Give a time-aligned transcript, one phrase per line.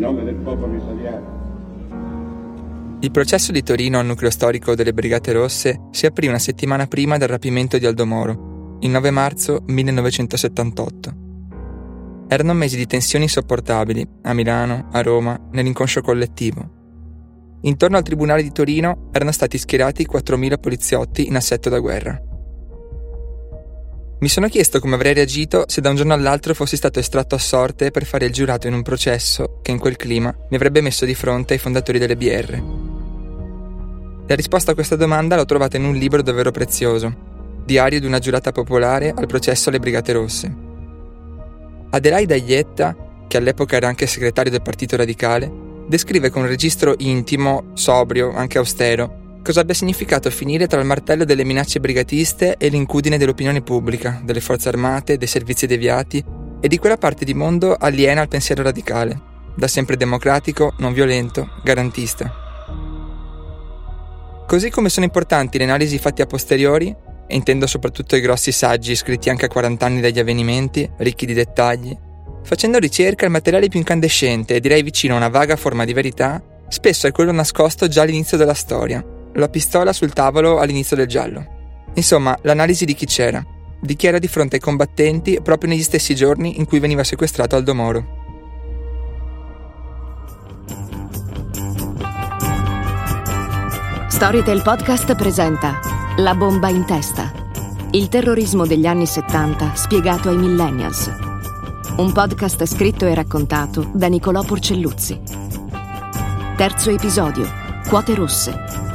[0.00, 1.38] nome del popolo italiano.
[3.02, 7.16] Il processo di Torino al nucleo storico delle Brigate Rosse si aprì una settimana prima
[7.18, 11.28] del rapimento di Aldo Moro, il 9 marzo 1978.
[12.28, 16.78] Erano mesi di tensioni insopportabili a Milano, a Roma, nell'inconscio collettivo.
[17.62, 22.29] Intorno al Tribunale di Torino erano stati schierati 4.000 poliziotti in assetto da guerra.
[24.20, 27.38] Mi sono chiesto come avrei reagito se da un giorno all'altro fossi stato estratto a
[27.38, 31.06] sorte per fare il giurato in un processo che in quel clima mi avrebbe messo
[31.06, 32.62] di fronte ai fondatori delle BR.
[34.26, 37.28] La risposta a questa domanda l'ho trovata in un libro davvero prezioso,
[37.64, 40.54] Diario di una giurata popolare al processo alle Brigate Rosse.
[41.88, 42.94] Adelaida Ietta,
[43.26, 45.50] che all'epoca era anche segretario del Partito Radicale,
[45.86, 51.24] descrive con un registro intimo, sobrio, anche austero, cosa abbia significato finire tra il martello
[51.24, 56.24] delle minacce brigatiste e l'incudine dell'opinione pubblica, delle forze armate, dei servizi deviati
[56.60, 59.20] e di quella parte di mondo aliena al pensiero radicale,
[59.56, 62.32] da sempre democratico, non violento, garantista.
[64.46, 66.94] Così come sono importanti le analisi fatte a posteriori,
[67.26, 71.32] e intendo soprattutto i grossi saggi scritti anche a 40 anni dagli avvenimenti, ricchi di
[71.32, 71.96] dettagli,
[72.42, 76.42] facendo ricerca il materiale più incandescente e direi vicino a una vaga forma di verità,
[76.68, 81.58] spesso è quello nascosto già all'inizio della storia, la pistola sul tavolo all'inizio del giallo.
[81.94, 83.44] Insomma, l'analisi di chi c'era,
[83.80, 87.56] di chi era di fronte ai combattenti proprio negli stessi giorni in cui veniva sequestrato
[87.56, 88.18] Aldo Moro.
[94.08, 95.80] Storytel Podcast presenta
[96.18, 97.32] La bomba in testa.
[97.92, 101.10] Il terrorismo degli anni 70 spiegato ai millennials.
[101.96, 105.20] Un podcast scritto e raccontato da Nicolò Porcelluzzi.
[106.56, 107.48] Terzo episodio.
[107.88, 108.89] Quote rosse.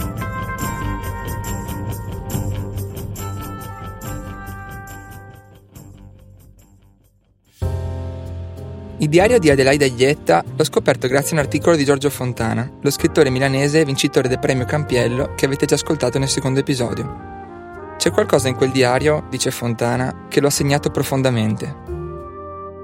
[9.05, 12.89] Il diario di Adelaide Aglietta l'ho scoperto grazie a un articolo di Giorgio Fontana, lo
[12.89, 17.93] scrittore milanese vincitore del premio Campiello che avete già ascoltato nel secondo episodio.
[17.97, 21.83] C'è qualcosa in quel diario, dice Fontana, che lo ha segnato profondamente.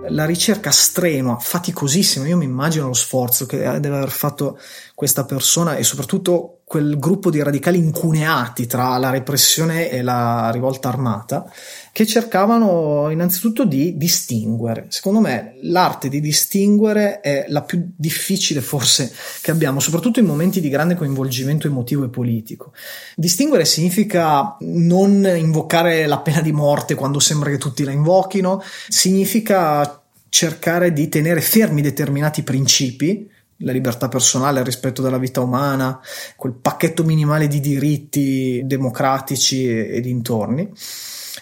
[0.10, 4.60] La ricerca strenua, faticosissima, io mi immagino lo sforzo che deve aver fatto
[4.94, 10.88] questa persona e soprattutto quel gruppo di radicali incuneati tra la repressione e la rivolta
[10.88, 11.52] armata
[11.92, 14.86] che cercavano innanzitutto di distinguere.
[14.88, 19.12] Secondo me l'arte di distinguere è la più difficile forse
[19.42, 22.72] che abbiamo, soprattutto in momenti di grande coinvolgimento emotivo e politico.
[23.18, 30.02] Distinguere significa non invocare la pena di morte quando sembra che tutti la invochino, significa
[30.30, 33.30] cercare di tenere fermi determinati principi
[33.62, 36.00] la libertà personale, il rispetto della vita umana,
[36.36, 40.72] quel pacchetto minimale di diritti democratici e, dintorni.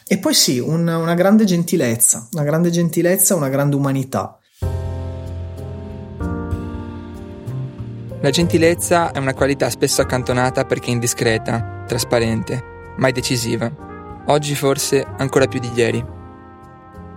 [0.08, 4.40] E poi sì, un, una grande gentilezza, una grande gentilezza, una grande umanità.
[8.22, 13.72] La gentilezza è una qualità spesso accantonata perché indiscreta, trasparente, mai decisiva.
[14.26, 16.06] Oggi forse ancora più di ieri.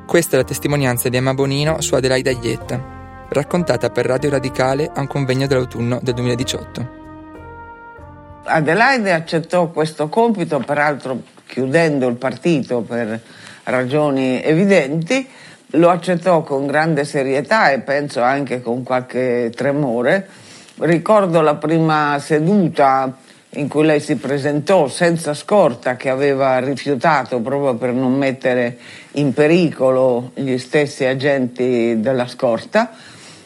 [0.07, 3.02] Questa è la testimonianza di Emma Bonino su Adelaide Aglietta,
[3.33, 7.01] raccontata per Radio Radicale a un convegno dell'autunno del 2018.
[8.45, 13.21] Adelaide accettò questo compito, peraltro chiudendo il partito per
[13.65, 15.27] ragioni evidenti,
[15.73, 20.29] lo accettò con grande serietà e penso anche con qualche tremore.
[20.79, 23.17] Ricordo la prima seduta
[23.57, 28.79] in cui lei si presentò senza scorta che aveva rifiutato proprio per non mettere
[29.13, 32.91] in pericolo gli stessi agenti della scorta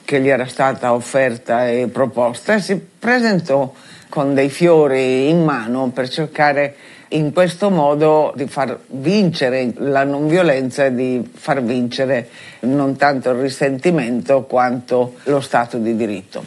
[0.07, 3.75] che gli era stata offerta e proposta e si presentò
[4.09, 6.77] con dei fiori in mano per cercare
[7.09, 12.29] in questo modo di far vincere la non violenza e di far vincere
[12.61, 16.47] non tanto il risentimento quanto lo Stato di diritto.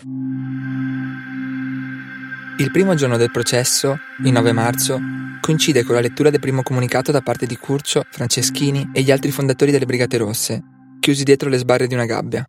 [2.57, 4.99] Il primo giorno del processo, il 9 marzo,
[5.41, 9.31] coincide con la lettura del primo comunicato da parte di Curcio, Franceschini e gli altri
[9.31, 10.61] fondatori delle Brigate Rosse,
[10.99, 12.45] chiusi dietro le sbarre di una gabbia.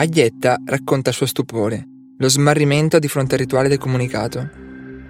[0.00, 1.86] Aglietta racconta il suo stupore,
[2.16, 4.48] lo smarrimento di fronte al rituale del comunicato.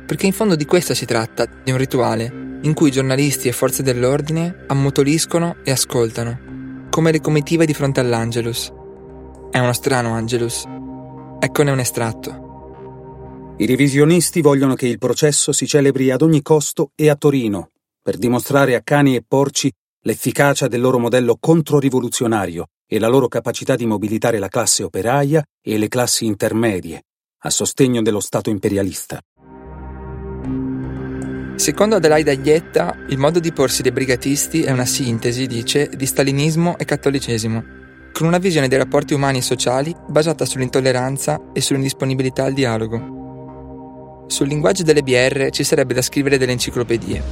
[0.05, 3.85] Perché in fondo di questo si tratta, di un rituale in cui giornalisti e forze
[3.85, 8.73] dell'ordine ammutoliscono e ascoltano, come le comitive di fronte all'Angelus.
[9.53, 10.65] È uno strano Angelus.
[11.39, 13.55] Eccone un estratto.
[13.59, 17.71] I revisionisti vogliono che il processo si celebri ad ogni costo e a Torino,
[18.03, 19.71] per dimostrare a cani e porci
[20.01, 25.79] l'efficacia del loro modello controrivoluzionario e la loro capacità di mobilitare la classe operaia e
[25.79, 27.03] le classi intermedie
[27.43, 29.21] a sostegno dello Stato imperialista.
[31.55, 36.77] Secondo Adelaide Aglietta, il modo di porsi dei brigatisti è una sintesi, dice, di stalinismo
[36.79, 37.79] e cattolicesimo.
[38.13, 44.25] con una visione dei rapporti umani e sociali basata sull'intolleranza e sull'indisponibilità al dialogo.
[44.27, 47.23] Sul linguaggio delle BR ci sarebbe da scrivere delle enciclopedie.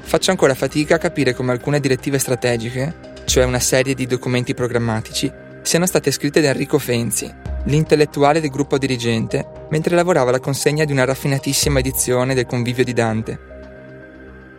[0.00, 5.30] Faccio ancora fatica a capire come alcune direttive strategiche, cioè una serie di documenti programmatici,
[5.60, 7.30] siano state scritte da Enrico Fenzi,
[7.64, 12.94] l'intellettuale del gruppo dirigente, mentre lavorava alla consegna di una raffinatissima edizione del Convivio di
[12.94, 13.38] Dante.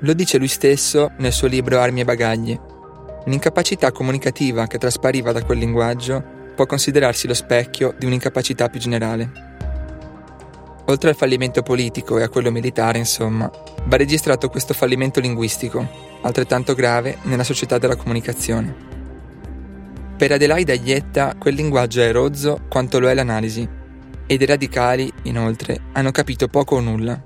[0.01, 2.59] Lo dice lui stesso nel suo libro Armi e bagagli.
[3.25, 6.23] L'incapacità comunicativa che traspariva da quel linguaggio
[6.53, 9.48] può considerarsi lo specchio di un'incapacità più generale.
[10.89, 13.49] Oltre al fallimento politico e a quello militare, insomma,
[13.85, 15.87] va registrato questo fallimento linguistico,
[16.23, 18.75] altrettanto grave nella società della comunicazione.
[20.17, 23.69] Per Adelaide Aglietta quel linguaggio è rozzo quanto lo è l'analisi,
[24.25, 27.21] ed i radicali, inoltre, hanno capito poco o nulla.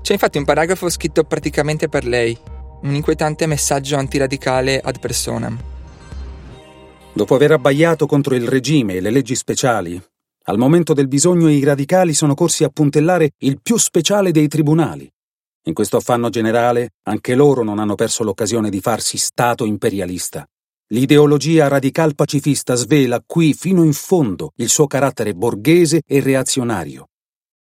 [0.00, 2.36] C'è infatti un paragrafo scritto praticamente per lei,
[2.80, 5.58] un inquietante messaggio antiradicale ad personam.
[7.12, 10.02] Dopo aver abbaiato contro il regime e le leggi speciali,
[10.46, 15.08] al momento del bisogno i radicali sono corsi a puntellare il più speciale dei tribunali,
[15.68, 20.46] in questo affanno generale, anche loro non hanno perso l'occasione di farsi Stato imperialista.
[20.90, 27.08] L'ideologia radical pacifista svela qui fino in fondo il suo carattere borghese e reazionario.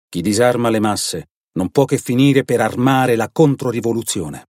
[0.07, 4.45] Chi disarma le masse non può che finire per armare la controrivoluzione.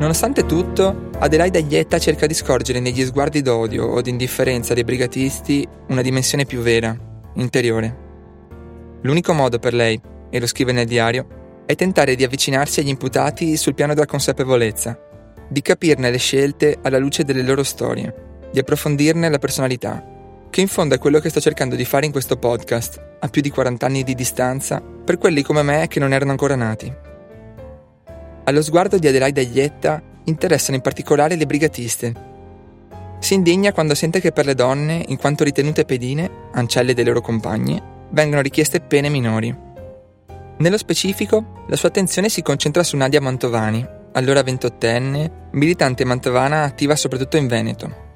[0.00, 5.68] Nonostante tutto, Adelaide Aglietta cerca di scorgere negli sguardi d'odio o di indifferenza dei brigatisti
[5.88, 6.96] una dimensione più vera,
[7.34, 7.98] interiore.
[9.02, 10.00] L'unico modo per lei
[10.30, 14.98] e lo scrive nel diario, è tentare di avvicinarsi agli imputati sul piano della consapevolezza,
[15.46, 20.02] di capirne le scelte alla luce delle loro storie, di approfondirne la personalità,
[20.48, 23.42] che in fondo è quello che sto cercando di fare in questo podcast, a più
[23.42, 27.08] di 40 anni di distanza, per quelli come me che non erano ancora nati.
[28.50, 32.12] Allo sguardo di Adelaide Aglietta interessano in particolare le brigatiste.
[33.20, 37.20] Si indigna quando sente che per le donne, in quanto ritenute pedine, ancelle dei loro
[37.20, 39.56] compagni, vengono richieste pene minori.
[40.58, 46.96] Nello specifico, la sua attenzione si concentra su Nadia Mantovani, allora ventottenne, militante mantovana attiva
[46.96, 48.08] soprattutto in Veneto.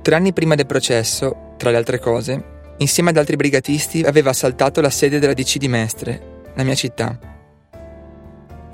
[0.00, 2.42] Tre anni prima del processo, tra le altre cose,
[2.78, 6.22] insieme ad altri brigatisti aveva assaltato la sede della DC di Mestre,
[6.54, 7.36] la mia città.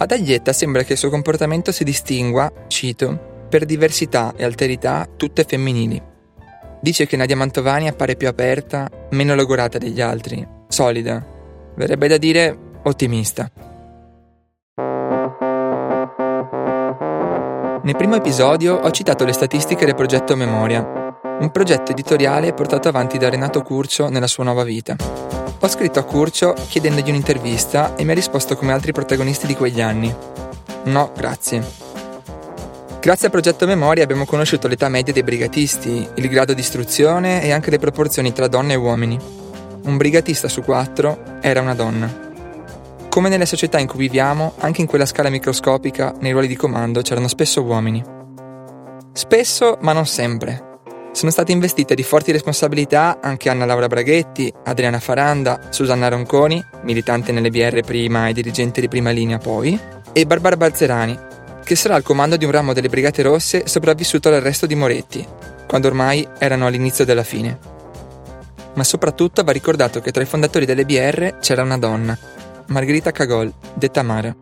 [0.04, 5.44] Ad Aglietta sembra che il suo comportamento si distingua, cito, per diversità e alterità tutte
[5.44, 5.98] femminili.
[6.78, 11.26] Dice che Nadia Mantovani appare più aperta, meno logorata degli altri, solida.
[11.74, 13.50] Verrebbe da dire ottimista.
[17.82, 21.03] Nel primo episodio ho citato le statistiche del progetto Memoria,
[21.40, 24.96] un progetto editoriale portato avanti da Renato Curcio nella sua nuova vita.
[25.60, 29.80] Ho scritto a Curcio chiedendogli un'intervista e mi ha risposto come altri protagonisti di quegli
[29.80, 30.14] anni.
[30.84, 31.62] No, grazie.
[33.00, 37.50] Grazie al progetto Memoria abbiamo conosciuto l'età media dei brigatisti, il grado di istruzione e
[37.52, 39.18] anche le proporzioni tra donne e uomini.
[39.84, 42.22] Un brigatista su quattro era una donna.
[43.08, 47.02] Come nelle società in cui viviamo, anche in quella scala microscopica, nei ruoli di comando
[47.02, 48.02] c'erano spesso uomini.
[49.12, 50.72] Spesso, ma non sempre.
[51.14, 57.30] Sono state investite di forti responsabilità anche Anna Laura Braghetti, Adriana Faranda, Susanna Ronconi, militante
[57.30, 59.78] nelle BR prima e dirigente di prima linea poi,
[60.12, 61.16] e Barbara Balzerani,
[61.62, 65.24] che sarà al comando di un ramo delle Brigate Rosse sopravvissuto all'arresto di Moretti,
[65.68, 67.60] quando ormai erano all'inizio della fine.
[68.74, 72.18] Ma soprattutto va ricordato che tra i fondatori delle BR c'era una donna,
[72.66, 74.34] Margherita Cagol, detta Mara.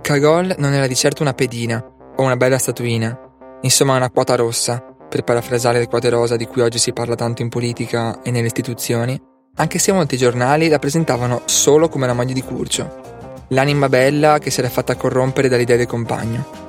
[0.00, 1.78] Cagol non era di certo una pedina
[2.16, 3.16] o una bella statuina,
[3.60, 7.42] insomma una quota rossa, per parafrasare le quote rosa di cui oggi si parla tanto
[7.42, 9.20] in politica e nelle istituzioni,
[9.56, 14.50] anche se molti giornali la presentavano solo come la moglie di Curcio, l'anima bella che
[14.50, 16.64] si era fatta corrompere dall'idea del compagno.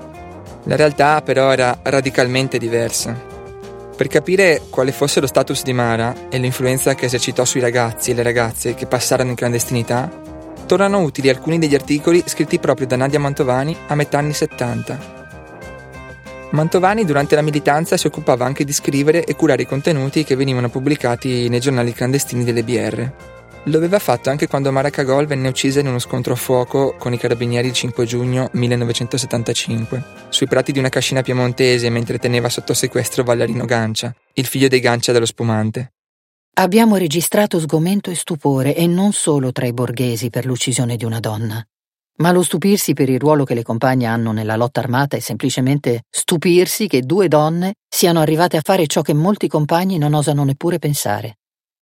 [0.64, 3.36] La realtà però era radicalmente diversa.
[3.96, 8.14] Per capire quale fosse lo status di Mara e l'influenza che esercitò sui ragazzi e
[8.14, 10.10] le ragazze che passarono in clandestinità,
[10.66, 15.17] tornano utili alcuni degli articoli scritti proprio da Nadia Mantovani a metà anni 70.
[16.50, 20.70] Mantovani durante la militanza si occupava anche di scrivere e curare i contenuti che venivano
[20.70, 23.12] pubblicati nei giornali clandestini delle BR.
[23.64, 27.12] Lo aveva fatto anche quando Mara Cagol venne uccisa in uno scontro a fuoco con
[27.12, 32.74] i carabinieri il 5 giugno 1975, sui prati di una cascina piemontese mentre teneva sotto
[32.74, 35.92] sequestro Vallarino Gancia, il figlio dei Gancia dello spumante.
[36.60, 41.20] Abbiamo registrato sgomento e stupore, e non solo tra i borghesi per l'uccisione di una
[41.20, 41.62] donna.
[42.20, 46.04] Ma lo stupirsi per il ruolo che le compagne hanno nella lotta armata è semplicemente
[46.10, 50.80] stupirsi che due donne siano arrivate a fare ciò che molti compagni non osano neppure
[50.80, 51.38] pensare.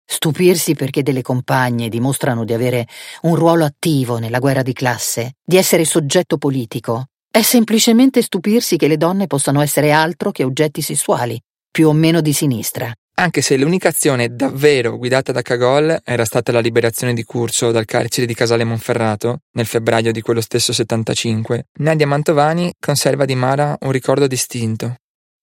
[0.05, 2.85] Stupirsi perché delle compagne dimostrano di avere
[3.21, 8.87] un ruolo attivo nella guerra di classe, di essere soggetto politico, È semplicemente stupirsi che
[8.87, 11.37] le donne possano essere altro che oggetti sessuali,
[11.69, 12.93] più o meno di sinistra.
[13.17, 17.85] Anche se l'unica azione davvero guidata da Cagol era stata la liberazione di Curcio dal
[17.85, 23.77] carcere di Casale Monferrato nel febbraio di quello stesso 75, Nadia Mantovani conserva di Mara
[23.79, 24.95] un ricordo distinto.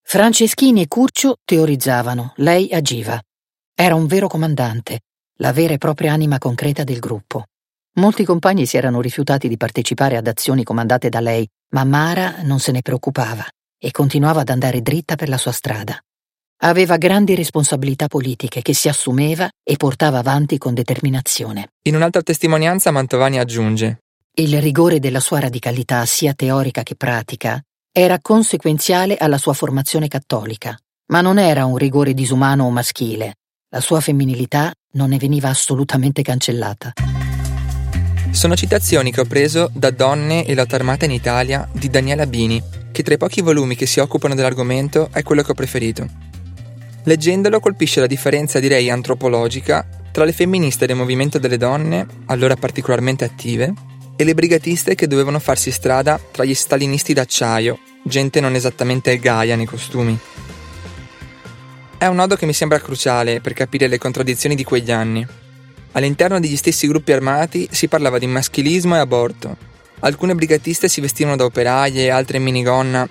[0.02, 3.19] Franceschini e Curcio teorizzavano, lei agiva.
[3.75, 5.00] Era un vero comandante,
[5.38, 7.47] la vera e propria anima concreta del gruppo.
[7.95, 12.59] Molti compagni si erano rifiutati di partecipare ad azioni comandate da lei, ma Mara non
[12.59, 13.47] se ne preoccupava
[13.79, 15.99] e continuava ad andare dritta per la sua strada.
[16.64, 21.71] Aveva grandi responsabilità politiche che si assumeva e portava avanti con determinazione.
[21.83, 24.02] In un'altra testimonianza Mantovani aggiunge
[24.35, 30.78] Il rigore della sua radicalità, sia teorica che pratica, era conseguenziale alla sua formazione cattolica,
[31.07, 33.38] ma non era un rigore disumano o maschile.
[33.71, 36.92] La sua femminilità non ne veniva assolutamente cancellata.
[38.31, 42.62] Sono citazioni che ho preso da Donne e lotta armata in Italia di Daniela Bini,
[42.92, 46.31] che tra i pochi volumi che si occupano dell'argomento è quello che ho preferito.
[47.04, 53.25] Leggendolo colpisce la differenza, direi antropologica, tra le femministe del movimento delle donne, allora particolarmente
[53.25, 53.73] attive,
[54.14, 59.56] e le brigatiste che dovevano farsi strada tra gli stalinisti d'acciaio, gente non esattamente gaia
[59.56, 60.16] nei costumi.
[61.99, 65.26] È un nodo che mi sembra cruciale per capire le contraddizioni di quegli anni.
[65.92, 69.56] All'interno degli stessi gruppi armati si parlava di maschilismo e aborto.
[70.00, 73.09] Alcune brigatiste si vestivano da operaie, altre in minigonna.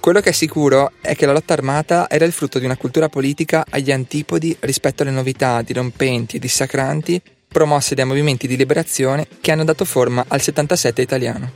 [0.00, 3.08] Quello che è sicuro è che la lotta armata era il frutto di una cultura
[3.08, 9.52] politica agli antipodi rispetto alle novità dirompenti e dissacranti promosse dai movimenti di liberazione che
[9.52, 11.50] hanno dato forma al 77 italiano.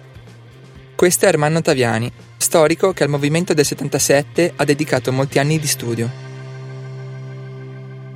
[0.95, 5.67] Questo è Ermanno Taviani, storico che al movimento del 77 ha dedicato molti anni di
[5.67, 6.25] studio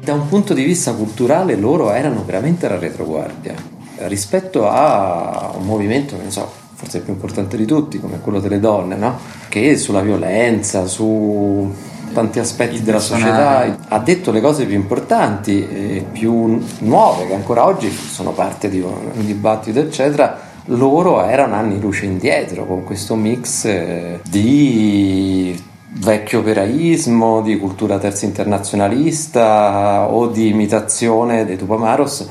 [0.08, 3.54] da un punto di vista culturale loro erano veramente la retroguardia
[4.06, 8.38] rispetto a un movimento che ne so, forse il più importante di tutti, come quello
[8.38, 9.18] delle donne, no?
[9.48, 11.74] che sulla violenza, su
[12.12, 17.66] tanti aspetti della società ha detto le cose più importanti e più nuove che ancora
[17.66, 20.46] oggi sono parte di un dibattito eccetera.
[20.66, 25.60] Loro erano anni luce indietro con questo mix eh, di
[25.94, 32.28] vecchio operaismo, di cultura terza internazionalista o di imitazione dei Tupamaros,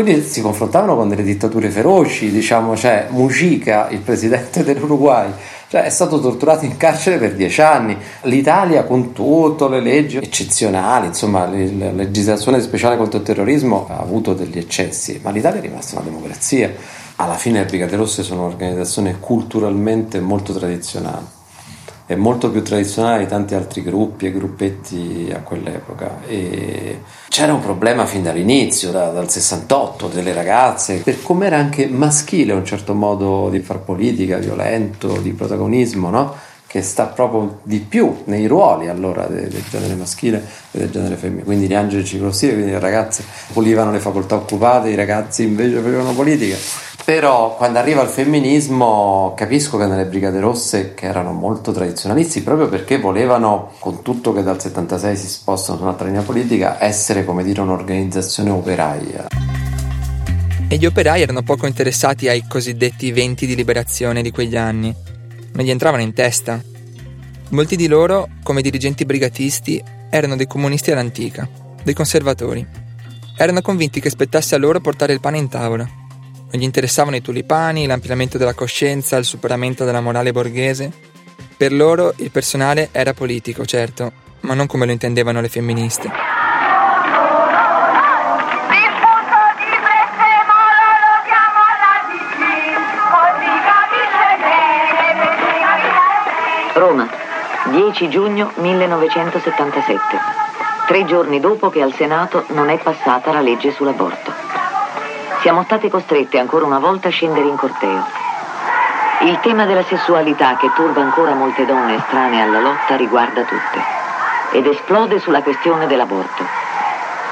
[0.00, 5.28] quelli si confrontavano con delle dittature feroci, diciamo, cioè Mujica, il presidente dell'Uruguay,
[5.66, 7.96] cioè è stato torturato in carcere per dieci anni.
[8.22, 14.34] L'Italia, con tutte le leggi eccezionali, insomma, la legislazione speciale contro il terrorismo ha avuto
[14.34, 16.72] degli eccessi, ma l'Italia è rimasta una democrazia.
[17.16, 21.37] Alla fine le Brigate Rosse sono un'organizzazione culturalmente molto tradizionale
[22.08, 27.60] è molto più tradizionale di tanti altri gruppi e gruppetti a quell'epoca e c'era un
[27.60, 32.94] problema fin dall'inizio, da, dal 68, delle ragazze, per come era anche maschile un certo
[32.94, 36.34] modo di far politica, violento, di protagonismo, no?
[36.66, 41.16] che sta proprio di più nei ruoli allora del, del genere maschile e del genere
[41.16, 41.44] femminile.
[41.44, 43.22] Quindi gli angeli ciclostili, quindi le ragazze
[43.52, 46.56] pulivano le facoltà occupate, i ragazzi invece facevano politica.
[47.08, 52.68] Però quando arriva il femminismo capisco che nelle Brigate Rosse, che erano molto tradizionalisti, proprio
[52.68, 57.44] perché volevano, con tutto che dal 76 si spostano su un'altra linea politica, essere come
[57.44, 59.26] dire un'organizzazione operaia.
[60.68, 64.94] E gli operai erano poco interessati ai cosiddetti venti di liberazione di quegli anni
[65.52, 66.62] non gli entravano in testa.
[67.48, 71.48] Molti di loro, come dirigenti brigatisti, erano dei comunisti all'antica,
[71.82, 72.66] dei conservatori.
[73.34, 76.06] Erano convinti che spettasse a loro portare il pane in tavola.
[76.50, 80.90] Non gli interessavano i tulipani, l'ampliamento della coscienza, il superamento della morale borghese.
[81.54, 86.10] Per loro il personale era politico, certo, ma non come lo intendevano le femministe.
[96.72, 97.10] Roma,
[97.72, 100.00] 10 giugno 1977,
[100.86, 104.47] tre giorni dopo che al Senato non è passata la legge sull'aborto.
[105.40, 108.04] Siamo state costrette ancora una volta a scendere in corteo.
[109.20, 113.80] Il tema della sessualità che turba ancora molte donne estranee alla lotta riguarda tutte
[114.50, 116.44] ed esplode sulla questione dell'aborto.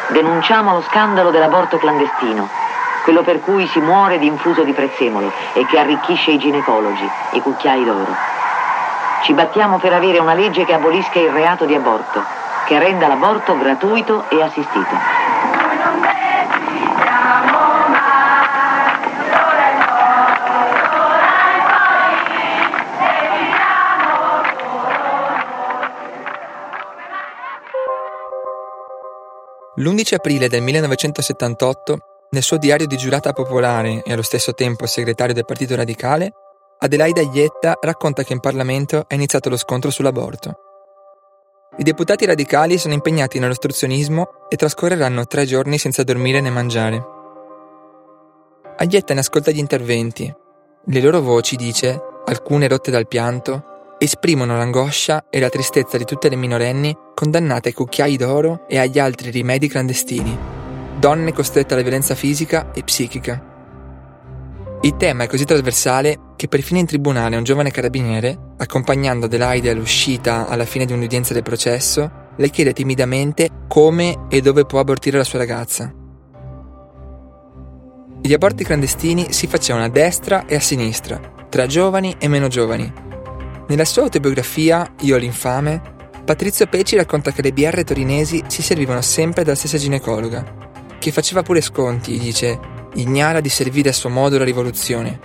[0.08, 2.48] Denunciamo lo scandalo dell'aborto clandestino,
[3.02, 7.40] quello per cui si muore di infuso di prezzemolo e che arricchisce i ginecologi, i
[7.40, 8.14] cucchiai d'oro.
[9.22, 12.22] Ci battiamo per avere una legge che abolisca il reato di aborto,
[12.66, 15.35] che renda l'aborto gratuito e assistito.
[29.78, 31.98] L'11 aprile del 1978,
[32.30, 36.32] nel suo diario di giurata popolare e allo stesso tempo segretario del Partito Radicale,
[36.78, 40.60] Adelaida Ietta racconta che in Parlamento è iniziato lo scontro sull'aborto.
[41.76, 47.06] I deputati radicali sono impegnati nell'ostruzionismo e trascorreranno tre giorni senza dormire né mangiare.
[48.78, 50.34] Aglietta ne ascolta gli interventi.
[50.86, 56.28] Le loro voci, dice, alcune rotte dal pianto, esprimono l'angoscia e la tristezza di tutte
[56.28, 60.36] le minorenni condannate ai cucchiai d'oro e agli altri rimedi clandestini,
[60.98, 63.54] donne costrette alla violenza fisica e psichica.
[64.82, 70.46] Il tema è così trasversale che perfino in tribunale un giovane carabiniere, accompagnando Adelaide all'uscita
[70.46, 75.24] alla fine di un'udienza del processo, le chiede timidamente come e dove può abortire la
[75.24, 75.92] sua ragazza.
[78.20, 82.92] Gli aborti clandestini si facevano a destra e a sinistra, tra giovani e meno giovani.
[83.68, 85.82] Nella sua autobiografia Io l'infame,
[86.24, 90.44] Patrizio Pecci racconta che le BR torinesi si servivano sempre dalla stessa ginecologa,
[91.00, 92.58] che faceva pure sconti, dice,
[92.94, 95.18] ignara di servire a suo modo la rivoluzione,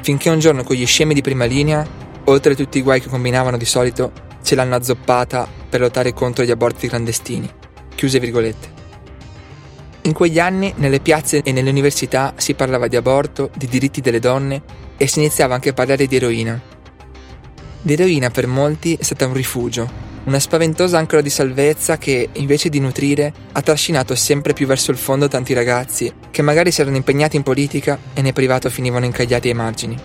[0.00, 1.84] finché un giorno con gli scemi di prima linea,
[2.24, 4.12] oltre a tutti i guai che combinavano di solito,
[4.42, 7.50] ce l'hanno azzoppata per lottare contro gli aborti clandestini.
[7.96, 8.76] Chiuse virgolette.
[10.02, 14.20] In quegli anni, nelle piazze e nelle università si parlava di aborto, di diritti delle
[14.20, 14.62] donne
[14.96, 16.76] e si iniziava anche a parlare di eroina.
[17.82, 22.80] L'eroina per molti è stata un rifugio, una spaventosa ancora di salvezza che, invece di
[22.80, 27.36] nutrire, ha trascinato sempre più verso il fondo tanti ragazzi che magari si erano impegnati
[27.36, 29.96] in politica e nel privato finivano incagliati ai margini.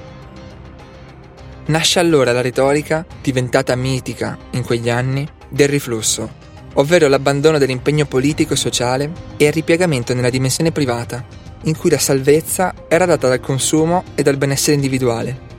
[1.66, 6.30] Nasce allora la retorica, diventata mitica in quegli anni, del riflusso,
[6.74, 11.26] ovvero l'abbandono dell'impegno politico e sociale e il ripiegamento nella dimensione privata,
[11.64, 15.53] in cui la salvezza era data dal consumo e dal benessere individuale.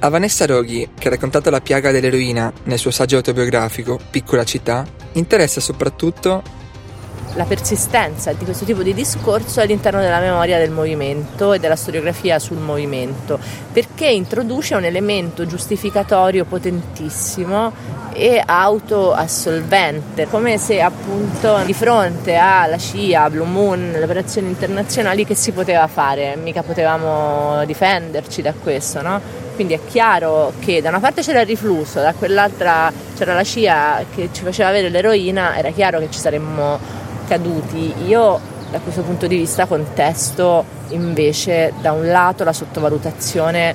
[0.00, 4.86] A Vanessa Roghi, che ha raccontato la piaga dell'eroina nel suo saggio autobiografico Piccola città,
[5.14, 6.40] interessa soprattutto
[7.34, 12.38] la persistenza di questo tipo di discorso all'interno della memoria del movimento e della storiografia
[12.38, 13.40] sul movimento,
[13.72, 17.72] perché introduce un elemento giustificatorio potentissimo
[18.12, 25.34] e autoassolvente, come se appunto di fronte alla CIA, Blue Moon, le operazioni internazionali che
[25.34, 29.46] si poteva fare, mica potevamo difenderci da questo, no?
[29.58, 34.04] Quindi è chiaro che da una parte c'era il riflusso, da quell'altra c'era la CIA
[34.14, 36.78] che ci faceva avere l'eroina, era chiaro che ci saremmo
[37.26, 37.92] caduti.
[38.06, 38.38] Io
[38.70, 43.74] da questo punto di vista contesto invece da un lato la sottovalutazione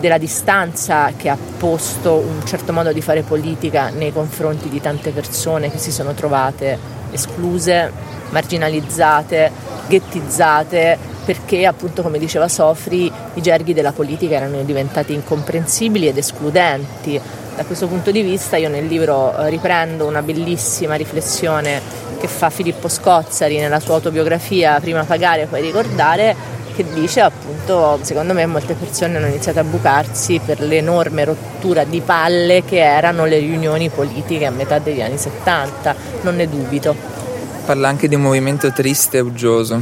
[0.00, 5.10] della distanza che ha posto un certo modo di fare politica nei confronti di tante
[5.10, 6.78] persone che si sono trovate
[7.10, 7.92] escluse,
[8.32, 9.50] marginalizzate,
[9.86, 17.20] ghettizzate perché appunto come diceva Sofri i gerghi della politica erano diventati incomprensibili ed escludenti.
[17.54, 21.80] Da questo punto di vista io nel libro eh, riprendo una bellissima riflessione
[22.18, 26.34] che fa Filippo Scozzari nella sua autobiografia Prima pagare poi ricordare
[26.74, 32.00] che dice appunto secondo me molte persone hanno iniziato a bucarsi per l'enorme rottura di
[32.00, 37.21] palle che erano le riunioni politiche a metà degli anni 70, non ne dubito.
[37.64, 39.80] Parla anche di un movimento triste e uggioso.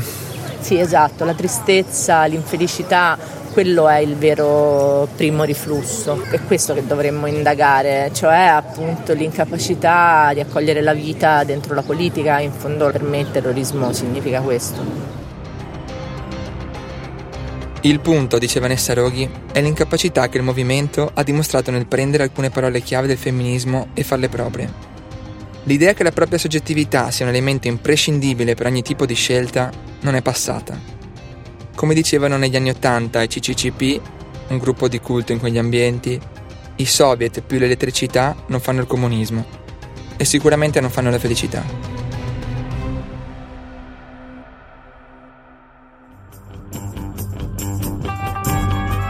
[0.61, 3.17] Sì, esatto, la tristezza, l'infelicità,
[3.53, 10.41] quello è il vero primo riflusso, è questo che dovremmo indagare, cioè appunto l'incapacità di
[10.41, 15.19] accogliere la vita dentro la politica, in fondo per me il terrorismo significa questo.
[17.81, 22.51] Il punto, dice Vanessa Roghi, è l'incapacità che il movimento ha dimostrato nel prendere alcune
[22.51, 24.90] parole chiave del femminismo e farle proprie.
[25.65, 29.71] L'idea che la propria soggettività sia un elemento imprescindibile per ogni tipo di scelta
[30.01, 30.79] non è passata.
[31.75, 34.01] Come dicevano negli anni Ottanta i CCCP,
[34.49, 36.19] un gruppo di culto in quegli ambienti,
[36.77, 39.45] i soviet più l'elettricità non fanno il comunismo
[40.17, 41.90] e sicuramente non fanno la felicità.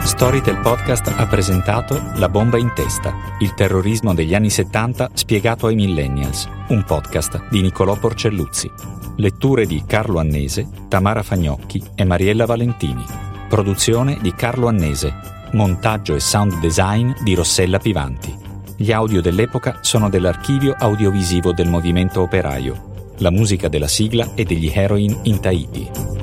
[0.03, 5.75] Storytel Podcast ha presentato La bomba in testa, il terrorismo degli anni 70 spiegato ai
[5.75, 8.71] millennials, un podcast di Nicolò Porcelluzzi.
[9.17, 13.05] Letture di Carlo Annese, Tamara Fagnocchi e Mariella Valentini.
[13.49, 15.15] Produzione di Carlo Annese.
[15.53, 18.35] Montaggio e sound design di Rossella Pivanti.
[18.77, 22.89] Gli audio dell'epoca sono dell'archivio audiovisivo del movimento operaio.
[23.19, 26.20] La musica della sigla è degli Heroin in Tahiti.